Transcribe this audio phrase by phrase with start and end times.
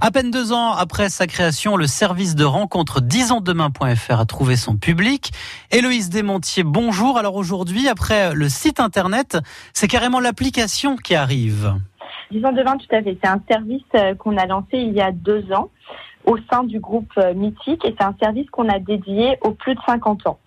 [0.00, 4.76] À peine deux ans après sa création, le service de rencontre disansdemain.fr a trouvé son
[4.76, 5.30] public.
[5.70, 7.16] Héloïse Desmontiers, bonjour.
[7.16, 9.38] Alors aujourd'hui, après le site internet,
[9.72, 11.74] c'est carrément l'application qui arrive.
[12.30, 13.16] Disons demain, tout à fait.
[13.22, 15.70] C'est un service euh, qu'on a lancé il y a deux ans
[16.26, 19.74] au sein du groupe euh, Mythique et c'est un service qu'on a dédié aux plus
[19.74, 20.38] de 50 ans.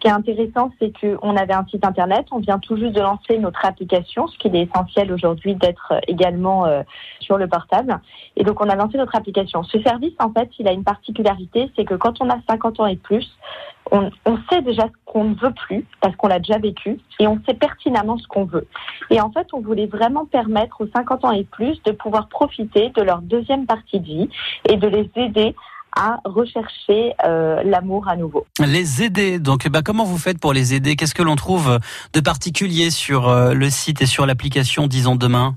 [0.00, 3.38] Qui est intéressant, c'est qu'on avait un site internet, on vient tout juste de lancer
[3.38, 6.66] notre application, ce qui est essentiel aujourd'hui d'être euh, également
[7.20, 8.00] sur le portable.
[8.36, 9.62] Et donc on a lancé notre application.
[9.62, 12.86] Ce service, en fait, il a une particularité, c'est que quand on a 50 ans
[12.86, 13.30] et plus,
[13.92, 14.10] on,
[14.50, 17.54] sait déjà ce qu'on ne veut plus parce qu'on l'a déjà vécu et on sait
[17.54, 18.66] pertinemment ce qu'on veut.
[19.10, 22.90] Et en fait, on voulait vraiment permettre aux 50 ans et plus de pouvoir profiter
[22.90, 24.30] de leur deuxième partie de vie
[24.68, 25.54] et de les aider
[25.96, 28.46] à rechercher euh, l'amour à nouveau.
[28.64, 30.96] Les aider, donc bah, comment vous faites pour les aider?
[30.96, 31.78] Qu'est-ce que l'on trouve
[32.12, 35.56] de particulier sur euh, le site et sur l'application Disons Demain?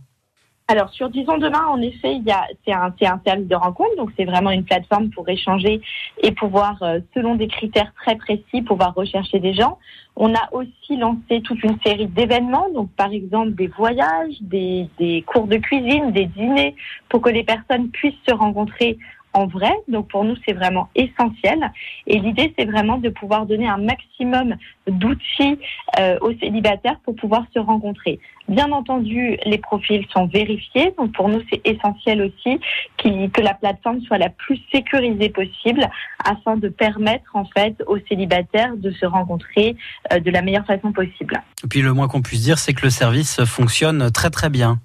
[0.70, 3.96] Alors sur Disons Demain, en effet, il y a c'est un, un service de rencontre,
[3.98, 5.82] donc c'est vraiment une plateforme pour échanger
[6.22, 9.78] et pouvoir, euh, selon des critères très précis, pouvoir rechercher des gens.
[10.16, 15.24] On a aussi lancé toute une série d'événements, donc par exemple des voyages, des, des
[15.24, 16.76] cours de cuisine, des dîners,
[17.10, 18.98] pour que les personnes puissent se rencontrer
[19.34, 19.74] en vrai.
[19.88, 21.72] Donc pour nous, c'est vraiment essentiel.
[22.08, 24.56] Et l'idée, c'est vraiment de pouvoir donner un maximum
[24.88, 25.60] d'outils
[26.00, 28.20] euh, aux célibataires pour pouvoir se rencontrer.
[28.50, 30.94] Bien entendu, les profils sont vérifiés.
[30.98, 32.60] Donc pour nous, c'est essentiel aussi
[32.98, 35.90] que la plateforme soit la plus sécurisée possible
[36.24, 39.76] afin de permettre en fait aux célibataires de se rencontrer
[40.12, 41.42] euh, de la meilleure façon possible.
[41.64, 44.80] Et puis le moins qu'on puisse dire, c'est que le service fonctionne très très bien.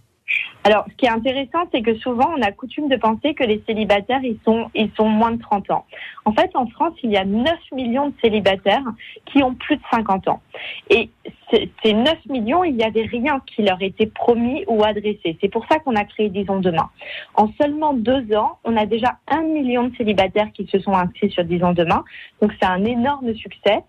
[0.65, 3.63] Alors, ce qui est intéressant, c'est que souvent, on a coutume de penser que les
[3.67, 5.87] célibataires, ils sont, ils sont moins de 30 ans.
[6.25, 8.85] En fait, en France, il y a 9 millions de célibataires
[9.27, 10.43] qui ont plus de 50 ans.
[10.91, 11.11] Et
[11.51, 15.39] ces 9 millions, il n'y avait rien qui leur était promis ou adressé.
[15.41, 16.91] C'est pour ça qu'on a créé Disons Demain.
[17.35, 21.31] En seulement deux ans, on a déjà un million de célibataires qui se sont inscrits
[21.31, 22.05] sur Disons Demain.
[22.43, 23.85] Donc, c'est un énorme succès.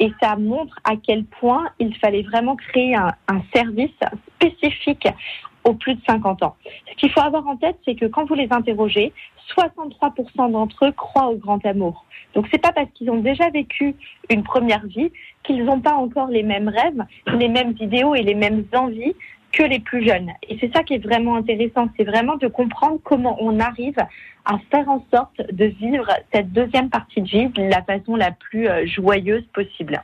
[0.00, 3.94] Et ça montre à quel point il fallait vraiment créer un, un service
[4.34, 5.06] spécifique
[5.64, 6.56] aux plus de 50 ans.
[6.90, 9.12] Ce qu'il faut avoir en tête, c'est que quand vous les interrogez,
[9.56, 12.04] 63% d'entre eux croient au grand amour.
[12.34, 13.94] Donc c'est pas parce qu'ils ont déjà vécu
[14.30, 18.34] une première vie qu'ils n'ont pas encore les mêmes rêves, les mêmes idéaux et les
[18.34, 19.14] mêmes envies
[19.52, 20.32] que les plus jeunes.
[20.48, 23.98] Et c'est ça qui est vraiment intéressant, c'est vraiment de comprendre comment on arrive
[24.44, 28.32] à faire en sorte de vivre cette deuxième partie de vie de la façon la
[28.32, 30.02] plus euh, joyeuse possible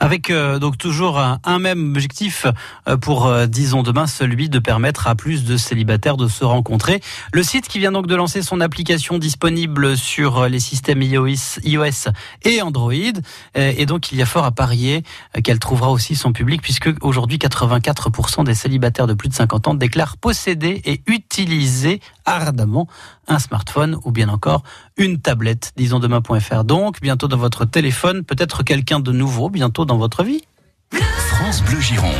[0.00, 2.46] avec euh, donc toujours un, même objectif
[2.88, 7.00] euh, pour euh, disons demain, celui de permettre à plus de célibataires de se rencontrer.
[7.32, 12.10] Le site qui vient donc de lancer son application disponible sur les systèmes iOS, iOS
[12.44, 12.94] et Android,
[13.54, 15.02] et donc il y a fort à parier
[15.44, 19.74] qu'elle trouvera aussi son public puisque aujourd'hui 84% des célibataires de plus de 50 ans
[19.74, 22.00] déclarent posséder et utiliser
[22.36, 22.86] ardemment
[23.28, 24.62] un smartphone ou bien encore
[24.96, 26.64] une tablette, disons demain.fr.
[26.64, 30.42] Donc, bientôt dans votre téléphone, peut-être quelqu'un de nouveau, bientôt dans votre vie.
[30.92, 32.10] France Bleu Gironde.